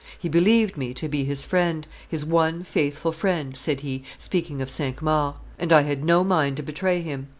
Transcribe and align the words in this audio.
"He 0.17 0.27
believed 0.29 0.77
me 0.77 0.95
to 0.95 1.07
be 1.07 1.25
his 1.25 1.43
friend, 1.43 1.87
his 2.09 2.25
one 2.25 2.63
faithful 2.63 3.11
friend," 3.11 3.55
said 3.55 3.81
he, 3.81 4.01
speaking 4.17 4.59
of 4.59 4.67
Cinq 4.67 4.99
Mars, 4.99 5.35
"and 5.59 5.71
I 5.71 5.83
had 5.83 6.03
no 6.03 6.23
mind 6.23 6.57
to 6.57 6.63
betray 6.63 7.01
him." 7.03 7.27